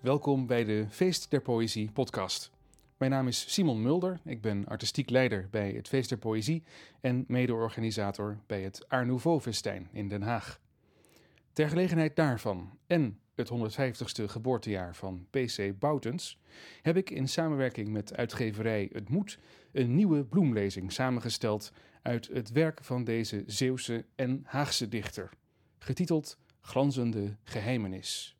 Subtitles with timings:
[0.00, 2.50] Welkom bij de Feest der Poëzie podcast.
[2.96, 6.62] Mijn naam is Simon Mulder, ik ben artistiek leider bij het Feest der Poëzie
[7.00, 10.60] en mede-organisator bij het Art Nouveau Festijn in Den Haag.
[11.52, 16.38] Ter gelegenheid daarvan en het 150ste geboortejaar van PC Boutens,
[16.82, 19.38] heb ik in samenwerking met uitgeverij Het Moed
[19.72, 25.30] een nieuwe bloemlezing samengesteld uit het werk van deze Zeeuwse en Haagse dichter,
[25.78, 28.39] getiteld Glanzende Geheimenis.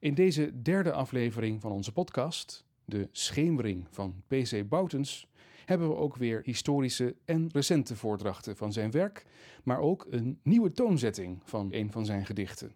[0.00, 5.26] In deze derde aflevering van onze podcast, De Schemering van PC Boutens,
[5.64, 9.26] hebben we ook weer historische en recente voordrachten van zijn werk,
[9.62, 12.72] maar ook een nieuwe toonzetting van een van zijn gedichten.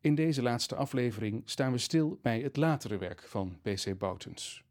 [0.00, 4.64] In deze laatste aflevering staan we stil bij het latere werk van PC Boutens.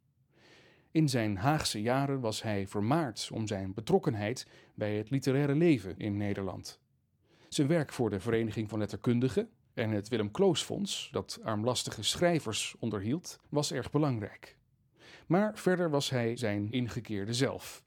[0.91, 6.17] In zijn Haagse jaren was hij vermaard om zijn betrokkenheid bij het literaire leven in
[6.17, 6.79] Nederland.
[7.49, 13.39] Zijn werk voor de Vereniging van Letterkundigen en het Willem Kloosfonds, dat armlastige schrijvers onderhield,
[13.49, 14.57] was erg belangrijk.
[15.25, 17.83] Maar verder was hij zijn ingekeerde zelf,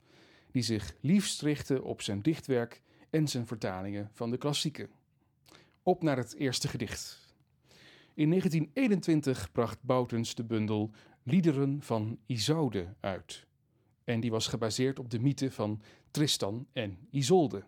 [0.51, 4.91] die zich liefst richtte op zijn dichtwerk en zijn vertalingen van de klassieken.
[5.83, 7.35] Op naar het eerste gedicht.
[8.15, 10.91] In 1921 bracht Boutens de bundel
[11.23, 13.47] Liederen van Isolde uit.
[14.05, 17.65] En die was gebaseerd op de mythe van Tristan en Isolde.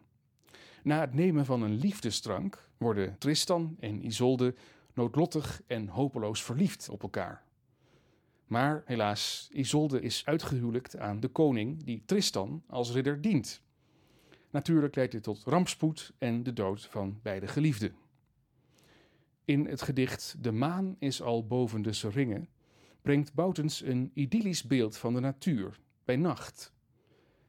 [0.87, 4.55] Na het nemen van een liefdesdrank worden Tristan en Isolde
[4.95, 7.45] noodlottig en hopeloos verliefd op elkaar.
[8.47, 13.62] Maar helaas, Isolde is uitgehuwelijkt aan de koning die Tristan als ridder dient.
[14.51, 17.95] Natuurlijk leidt dit tot rampspoed en de dood van beide geliefden.
[19.45, 22.48] In het gedicht De maan is al boven de seringen
[23.03, 26.72] brengt Boutens een idyllisch beeld van de natuur bij nacht.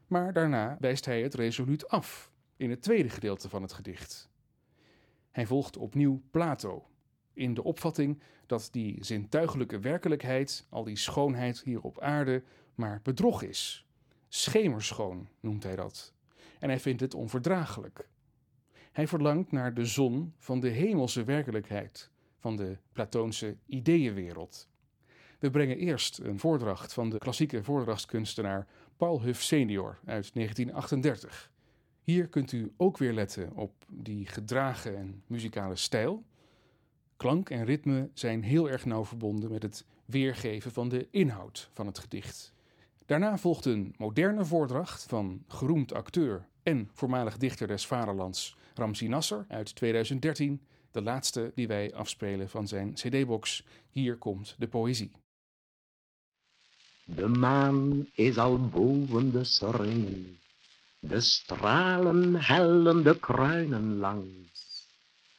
[0.08, 4.30] Maar daarna wijst hij het resoluut af in het tweede gedeelte van het gedicht.
[5.32, 6.88] Hij volgt opnieuw Plato,
[7.34, 12.44] in de opvatting dat die zintuigelijke werkelijkheid, al die schoonheid hier op aarde,
[12.76, 13.86] maar bedrog is.
[14.28, 16.14] Schemerschoon noemt hij dat.
[16.60, 18.10] En hij vindt het onverdraaglijk.
[18.92, 24.70] Hij verlangt naar de zon van de hemelse werkelijkheid, van de Platoonse ideeënwereld.
[25.40, 31.52] We brengen eerst een voordracht van de klassieke voordrachtskunstenaar Paul Huff senior uit 1938.
[32.08, 36.24] Hier kunt u ook weer letten op die gedragen en muzikale stijl.
[37.18, 41.86] Klank en ritme zijn heel erg nauw verbonden met het weergeven van de inhoud van
[41.86, 42.54] het gedicht.
[43.06, 49.46] Daarna volgt een moderne voordracht van geroemd acteur en voormalig dichter des vaderlands Ramzi Nasser
[49.48, 55.12] uit 2013, de laatste die wij afspelen van zijn CD-box Hier komt de poëzie.
[57.06, 60.38] De maan is al boven de seringen,
[61.00, 64.86] de stralen hellen de kruinen langs.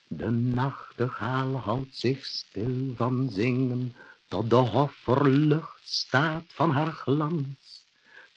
[0.09, 3.95] De nachtegaal houdt zich stil van zingen,
[4.29, 7.87] tot de hofferlucht staat van haar glans.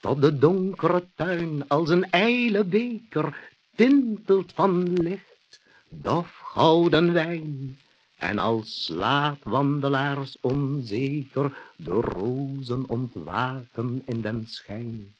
[0.00, 7.78] Tot de donkere tuin als een ijle beker tintelt van licht, dof gouden wijn.
[8.16, 15.14] En als slaapwandelaars onzeker de rozen ontwaken in den schijn.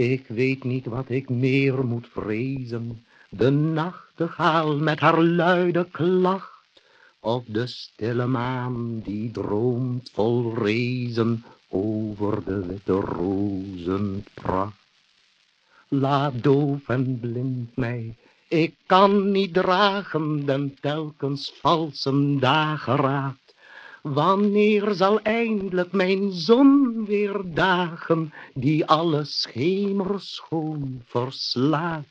[0.00, 6.82] Ik weet niet wat ik meer moet vrezen, de nachtegaal met haar luide klacht,
[7.20, 14.78] of de stille maan die droomt vol rezen over de witte rozenpracht.
[15.88, 18.16] Laat doof en blind mij,
[18.48, 23.39] ik kan niet dragen den telkens valse dageraad.
[24.02, 32.06] Wanneer zal eindelijk mijn zon weer dagen, die alle schemer schoon verslaat?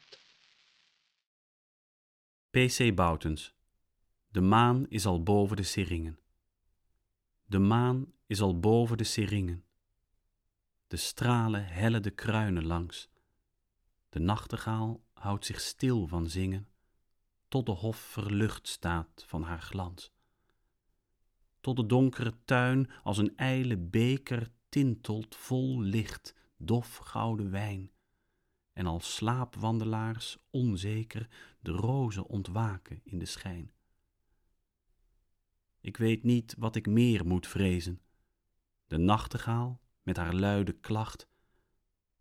[2.50, 3.54] PC Boutens.
[4.32, 6.20] De maan is al boven de seringen.
[7.46, 9.64] De maan is al boven de seringen.
[10.88, 13.10] De stralen hellen de kruinen langs.
[14.10, 16.68] De nachtegaal houdt zich stil van zingen,
[17.48, 20.12] tot de hof verlucht staat van haar glans.
[21.62, 27.92] Tot de donkere tuin als een ijle beker tintelt vol licht, dof gouden wijn,
[28.74, 31.30] en als slaapwandelaars onzeker
[31.60, 33.72] de rozen ontwaken in de schijn.
[35.82, 38.02] Ik weet niet wat ik meer moet vrezen,
[38.88, 41.28] de nachtegaal met haar luide klacht,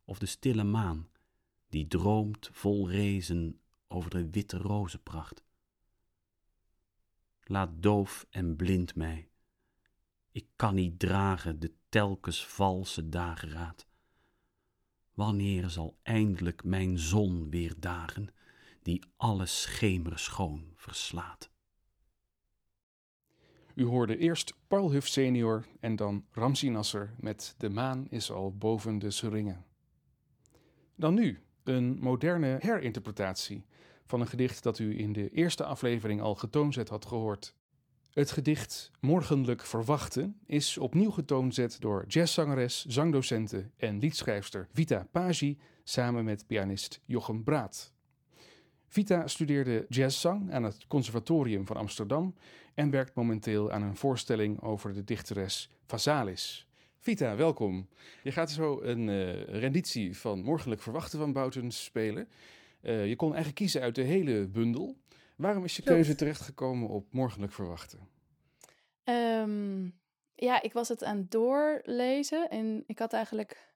[0.05, 1.09] of de stille maan
[1.69, 5.45] die droomt vol rezen over de witte rozenpracht.
[7.43, 9.28] Laat doof en blind mij.
[10.39, 13.87] Ik kan niet dragen de telkens valse dageraad.
[15.15, 18.29] Wanneer zal eindelijk mijn zon weer dagen,
[18.83, 21.51] die alle schemer schoon verslaat?
[23.75, 28.57] U hoorde eerst Paul Huff senior en dan Ramzi Nasser met De maan is al
[28.57, 29.65] boven de seringen.
[30.95, 33.65] Dan nu een moderne herinterpretatie
[34.07, 37.57] van een gedicht dat u in de eerste aflevering al getoonzet had gehoord.
[38.13, 46.25] Het gedicht Morgenlijk Verwachten is opnieuw getoonzet door jazzzangeres, zangdocente en liedschrijfster Vita Pagi samen
[46.25, 47.93] met pianist Jochem Braat.
[48.87, 52.35] Vita studeerde jazzzang aan het Conservatorium van Amsterdam
[52.75, 56.67] en werkt momenteel aan een voorstelling over de dichteres Vasalis.
[56.99, 57.89] Vita, welkom.
[58.23, 62.29] Je gaat zo een uh, renditie van Morgenlijk Verwachten van Bouten spelen.
[62.83, 64.97] Uh, je kon eigenlijk kiezen uit de hele bundel.
[65.39, 65.97] Waarom is je Klopt.
[65.97, 68.09] keuze terechtgekomen op Morgenlijk Verwachten?
[69.05, 70.01] Um,
[70.35, 73.75] ja, ik was het aan het doorlezen en ik had eigenlijk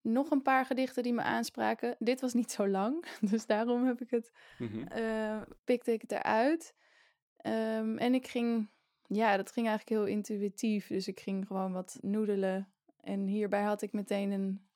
[0.00, 1.96] nog een paar gedichten die me aanspraken.
[1.98, 4.86] Dit was niet zo lang, dus daarom heb ik het, mm -hmm.
[4.98, 6.74] uh, pikte ik het eruit.
[7.46, 8.68] Um, en ik ging,
[9.06, 10.86] ja, dat ging eigenlijk heel intuïtief.
[10.86, 12.72] Dus ik ging gewoon wat noedelen.
[13.00, 14.68] En hierbij had ik meteen een,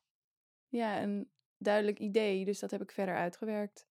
[0.68, 2.44] ja, een duidelijk idee.
[2.44, 3.86] Dus dat heb ik verder uitgewerkt.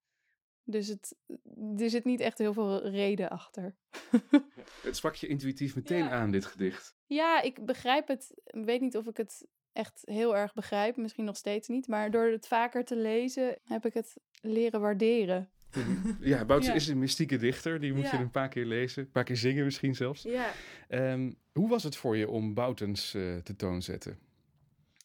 [0.72, 1.16] Dus het,
[1.78, 3.76] er zit niet echt heel veel reden achter.
[4.84, 6.10] het sprak je intuïtief meteen ja.
[6.10, 6.96] aan, dit gedicht.
[7.06, 8.32] Ja, ik begrijp het.
[8.46, 10.98] Ik weet niet of ik het echt heel erg begrijp.
[10.98, 11.88] Misschien nog steeds niet.
[11.88, 15.50] Maar door het vaker te lezen heb ik het leren waarderen.
[16.20, 16.74] Ja, Bouts ja.
[16.74, 17.80] is een mystieke dichter.
[17.80, 18.12] Die moet ja.
[18.12, 19.04] je een paar keer lezen.
[19.04, 20.24] Een paar keer zingen misschien zelfs.
[20.24, 20.52] Ja.
[20.90, 24.20] Um, hoe was het voor je om Boutens uh, te toonzetten?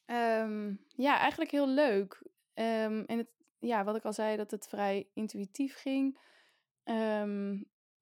[0.07, 2.23] Um, ja, eigenlijk heel leuk.
[2.55, 3.29] Um, en het,
[3.67, 6.19] ja, wat ik al zei, dat het vrij intuïtief ging.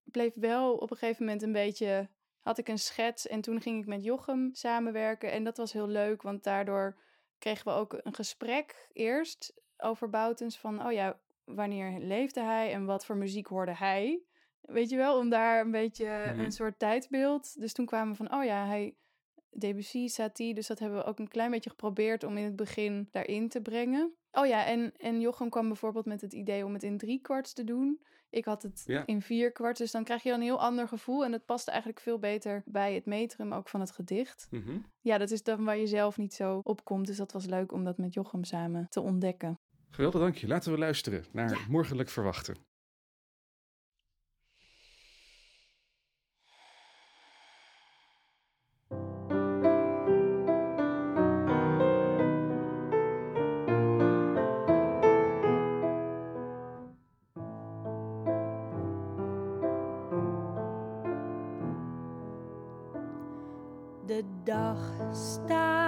[0.05, 2.09] bleef wel op een gegeven moment een beetje...
[2.41, 5.33] Had ik een schets en toen ging ik met Jochem samenwerken.
[5.33, 6.99] En dat was heel leuk, want daardoor
[7.39, 10.59] kregen we ook een gesprek eerst over Boutens.
[10.59, 14.23] Van, oh ja, wanneer leefde hij en wat voor muziek hoorde hij.
[14.61, 16.07] Weet je wel, om daar een beetje
[16.37, 17.61] een soort tijdbeeld.
[17.61, 18.97] Dus toen kwamen we van, oh ja, hij
[19.51, 20.55] Debussy, Satie.
[20.55, 23.63] Dus dat hebben we ook een klein beetje geprobeerd om in het begin daarin te
[23.63, 24.15] brengen.
[24.35, 27.53] Oh ja, en, en Jochem kwam bijvoorbeeld met het idee om het in drie kwarts
[27.53, 28.01] te doen.
[28.31, 29.07] Ik had het ja.
[29.07, 31.25] in vier kwart, dus dan krijg je een heel ander gevoel.
[31.25, 34.47] En dat past eigenlijk veel beter bij het metrum ook van het gedicht.
[34.51, 34.85] Mm -hmm.
[35.01, 37.07] Ja, dat is dan waar je zelf niet zo op komt.
[37.07, 39.59] Dus dat was leuk om dat met Jochem samen te ontdekken.
[39.91, 40.47] Geweldig, dank je.
[40.47, 41.59] Laten we luisteren naar ja.
[41.69, 42.57] Morgenlijk Verwachten.
[64.07, 64.77] De dag
[65.13, 65.85] staat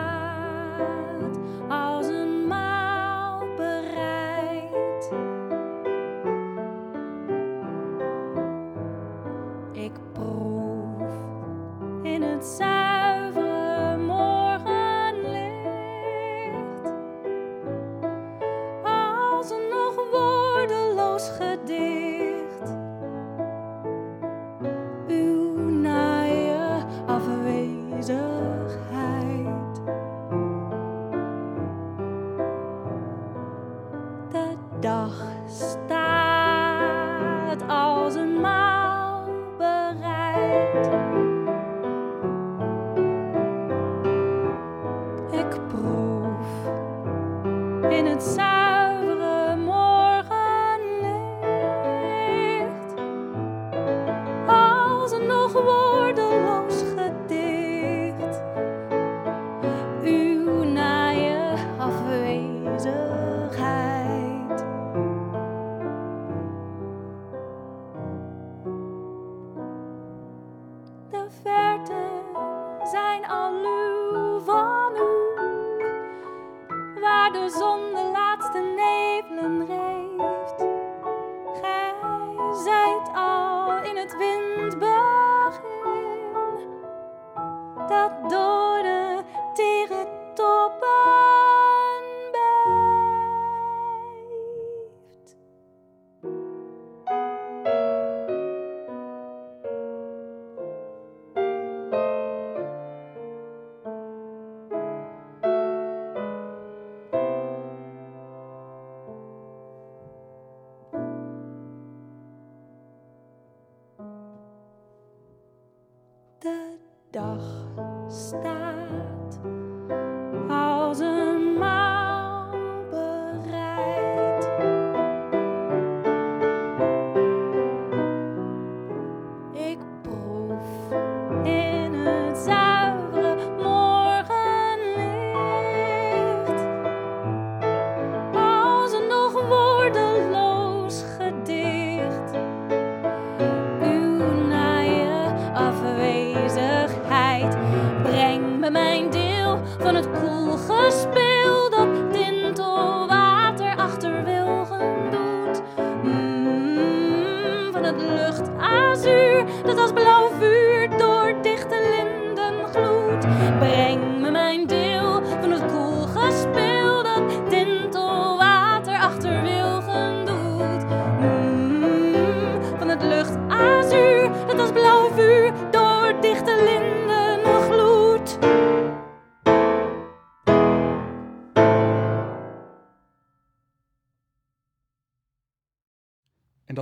[158.38, 160.65] luchtazuur dat als blauw vuur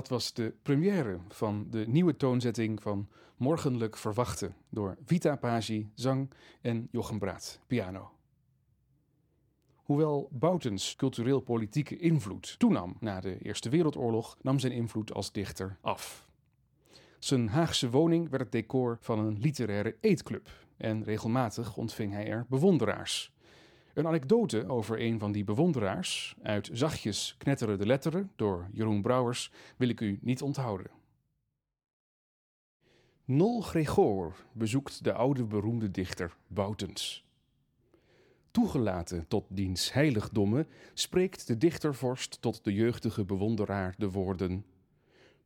[0.05, 6.31] dat was de première van de nieuwe toonzetting van Morgenlijk Verwachten door Vita Pagi, zang
[6.61, 8.11] en Jochem Braat, piano.
[9.75, 16.29] Hoewel Boutens cultureel-politieke invloed toenam na de Eerste Wereldoorlog, nam zijn invloed als dichter af.
[17.19, 22.47] Zijn Haagse woning werd het decor van een literaire eetclub en regelmatig ontving hij er
[22.49, 23.34] bewonderaars.
[23.95, 29.51] Een anekdote over een van die bewonderaars, uit Zachtjes knetteren de letteren door Jeroen Brouwers,
[29.77, 30.91] wil ik u niet onthouden.
[33.25, 37.25] Nol Gregor bezoekt de oude beroemde dichter Boutens.
[38.51, 44.65] Toegelaten tot diens heiligdommen spreekt de dichtervorst tot de jeugdige bewonderaar de woorden: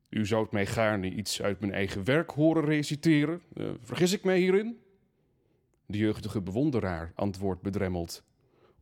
[0.09, 3.43] U zoudt mij gaarne iets uit mijn eigen werk horen reciteren.
[3.55, 4.79] Eh, vergis ik mij hierin?
[5.87, 8.23] De jeugdige bewonderaar antwoordt bedremmeld: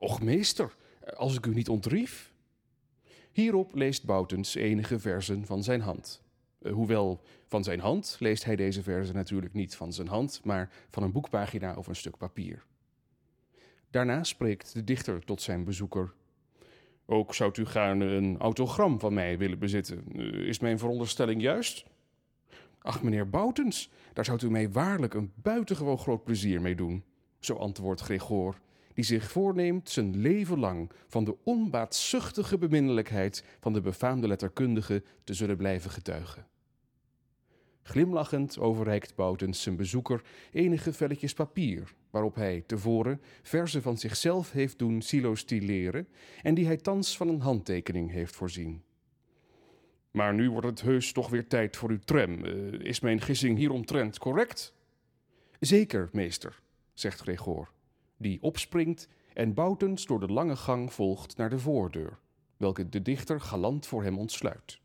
[0.07, 0.77] Och meester,
[1.17, 2.33] als ik u niet ontrief.
[3.33, 6.23] Hierop leest Boutens enige verzen van zijn hand.
[6.59, 10.71] Eh, hoewel van zijn hand leest hij deze verzen natuurlijk niet van zijn hand, maar
[10.91, 12.65] van een boekpagina of een stuk papier.
[13.91, 16.13] Daarna spreekt de dichter tot zijn bezoeker.
[17.07, 20.05] Ook zou u gaarne een autogram van mij willen bezitten.
[20.17, 21.85] Eh, Is mijn veronderstelling juist?
[22.79, 27.05] Ach, meneer Boutens, daar zou u mij waarlijk een buitengewoon groot plezier mee doen.
[27.39, 28.61] Zo antwoordt Gregor,
[28.97, 35.35] die zich voorneemt zijn leven lang van de onbaatzuchtige beminnelijkheid van de befaamde letterkundige te
[35.35, 36.47] zullen blijven getuigen.
[37.83, 40.23] Glimlachend overreikt Boutens zijn bezoeker
[40.53, 46.09] enige velletjes papier, waarop hij tevoren verzen van zichzelf heeft doen silostileren
[46.43, 48.83] en die hij thans van een handtekening heeft voorzien.
[50.11, 52.45] Maar nu wordt het heus toch weer tijd voor uw tram.
[52.45, 54.75] Eh, is mijn gissing hieromtrent correct?
[55.61, 56.61] Zeker, meester,
[56.93, 57.75] zegt Gregor,
[58.17, 62.19] die opspringt en Boutens door de lange gang volgt naar de voordeur,
[62.57, 64.81] welke de dichter galant voor hem ontsluit.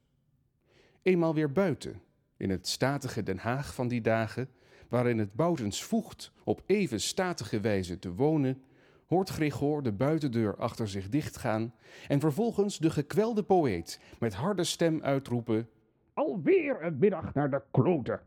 [1.02, 2.02] Eenmaal weer buiten,
[2.38, 4.50] in het statige Den Haag van die dagen,
[4.90, 8.64] waarin het Boutens voegt op even statige wijze te wonen,
[9.08, 11.74] hoort Gregor de buitendeur achter zich dichtgaan
[12.08, 15.70] en vervolgens de gekwelde poëet met harde stem uitroepen:
[16.14, 18.22] Alweer een middag naar de kloten.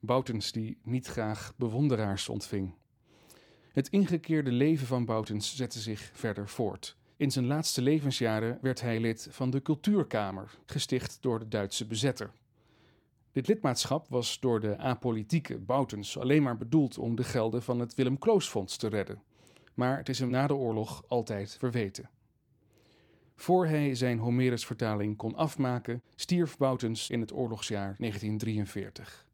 [0.00, 2.74] Boutens die niet graag bewonderaars ontving.
[3.72, 6.96] Het ingekeerde leven van Boutens zette zich verder voort.
[7.16, 12.32] In zijn laatste levensjaren werd hij lid van de Cultuurkamer, gesticht door de Duitse bezetter.
[13.32, 17.94] Dit lidmaatschap was door de apolitieke Boutens alleen maar bedoeld om de gelden van het
[17.94, 19.22] Willem Kloosfonds te redden.
[19.74, 22.10] Maar het is hem na de oorlog altijd verweten.
[23.34, 29.26] Voor hij zijn Homerus-vertaling kon afmaken, stierf Boutens in het oorlogsjaar 1943.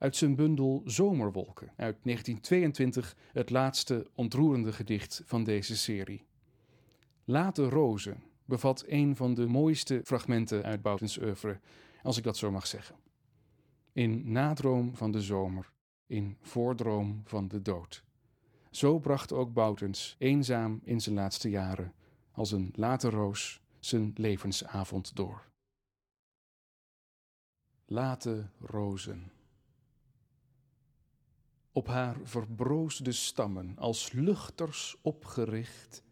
[0.00, 6.26] Uit zijn bundel Zomerwolken uit 1922 het laatste ontroerende gedicht van deze serie.
[7.24, 11.60] Late Rozen bevat een van de mooiste fragmenten uit Boutens oeuvre,
[12.02, 12.96] als ik dat zo mag zeggen.
[13.92, 15.72] In nadroom van de zomer,
[16.06, 18.04] in voordroom van de dood.
[18.70, 21.94] Zo bracht ook Boutens, eenzaam in zijn laatste jaren,
[22.32, 25.48] als een late roos, zijn levensavond door.
[27.86, 29.30] Late rozen.
[31.72, 36.02] Op haar verbroosde stammen, als luchters opgericht,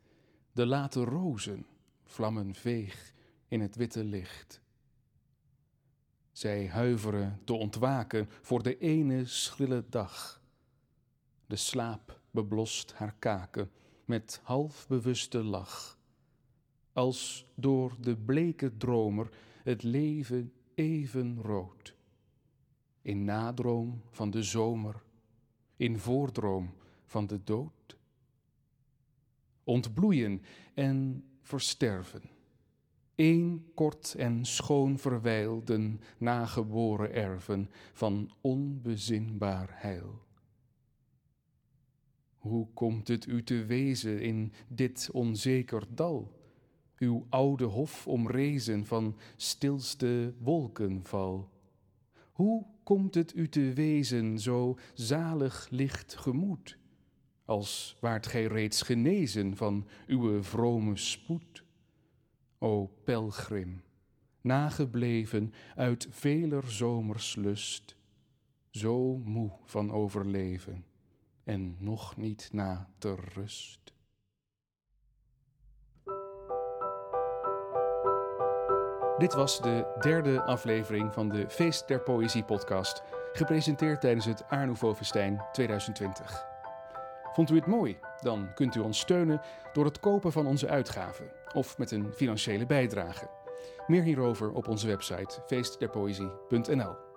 [0.52, 1.66] de late rozen
[2.04, 3.12] vlammen veeg
[3.48, 4.60] in het witte licht.
[6.32, 10.42] Zij huiveren te ontwaken voor de ene schrille dag.
[11.46, 13.70] De slaap beblost haar kaken
[14.04, 15.98] met half bewuste lach.
[16.92, 19.28] Als door de bleke dromer
[19.62, 21.94] het leven even rood.
[23.02, 25.02] In nadroom van de zomer,
[25.78, 27.96] in voordroom van de dood.
[29.64, 30.42] Ontbloeien
[30.74, 32.22] en versterven.
[33.14, 40.26] Eén kort en schoon verwijlden nageboren erven van onbezinbaar heil.
[42.38, 46.36] Hoe komt het u te wezen in dit onzeker dal?
[46.98, 51.50] Uw oude hof omrezen van stilste wolkenval.
[52.38, 56.78] Hoe komt het u te wezen zo zalig licht gemoed,
[57.44, 61.64] als waart gij reeds genezen van uw vrome spoed?
[62.58, 63.82] O pelgrim,
[64.40, 67.96] nagebleven uit veler zomers lust,
[68.70, 70.84] zo moe van overleven
[71.44, 73.87] en nog niet na ter rust.
[79.18, 84.78] Dit was de derde aflevering van de Feest der Poëzie podcast, gepresenteerd tijdens het Art
[84.96, 86.46] Festijn 2020.
[87.32, 87.98] Vond u het mooi?
[88.20, 89.40] Dan kunt u ons steunen
[89.72, 93.30] door het kopen van onze uitgaven of met een financiële bijdrage.
[93.86, 97.07] Meer hierover op onze website feestderpoëzie.nl.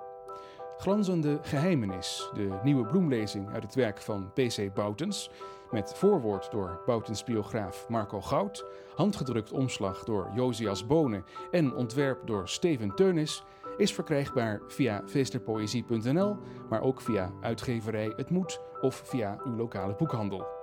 [0.78, 4.74] Glanzende Geheimenis, de nieuwe bloemlezing uit het werk van P.C.
[4.74, 5.30] Boutens,
[5.72, 12.50] met voorwoord door Boutens biograaf Marco Goud, handgedrukt omslag door Josias Bonen en ontwerp door
[12.50, 13.44] Steven Teunis,
[13.78, 16.38] is verkrijgbaar via feesterpoëzie.nl,
[16.70, 20.61] maar ook via uitgeverij Het Moed of via uw lokale boekhandel.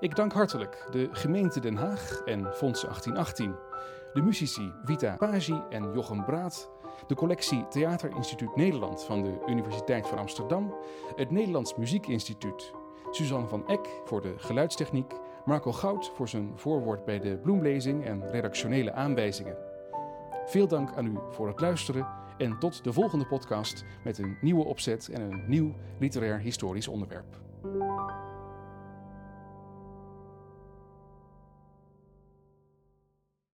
[0.00, 3.54] Ik dank hartelijk de gemeente Den Haag en Fonds 1818,
[4.12, 6.70] de muzici Vita Pagi en Jochem Braat,
[7.06, 10.74] de collectie Theaterinstituut Nederland van de Universiteit van Amsterdam,
[11.14, 12.72] het Nederlands Muziekinstituut,
[13.10, 18.30] Suzanne van Eck voor de geluidstechniek, Marco Goud voor zijn voorwoord bij de bloemlezing en
[18.30, 19.56] redactionele aanwijzingen.
[20.46, 22.06] Veel dank aan u voor het luisteren
[22.38, 27.45] en tot de volgende podcast met een nieuwe opzet en een nieuw literair historisch onderwerp.